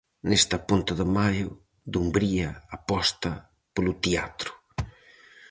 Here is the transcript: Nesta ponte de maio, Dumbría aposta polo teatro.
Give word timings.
Nesta 0.29 0.57
ponte 0.69 0.93
de 1.01 1.05
maio, 1.17 1.49
Dumbría 1.93 2.49
aposta 2.77 3.31
polo 3.73 3.93
teatro. 4.03 4.51